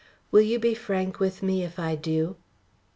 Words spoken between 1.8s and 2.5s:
do?"